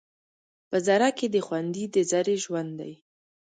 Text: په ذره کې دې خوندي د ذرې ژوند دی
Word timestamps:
په 0.69 0.77
ذره 0.87 1.09
کې 1.17 1.27
دې 1.33 1.41
خوندي 1.47 1.85
د 1.93 1.95
ذرې 2.11 2.35
ژوند 2.43 2.71
دی 2.79 2.93